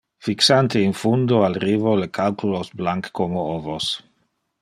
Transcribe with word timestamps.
Fixante 0.27 0.79
in 0.85 0.93
fundo 1.01 1.41
al 1.49 1.53
rivo 1.65 1.93
le 2.01 2.09
calculos 2.19 2.73
blanc 2.81 3.13
como 3.21 3.47
ovos. 3.53 3.93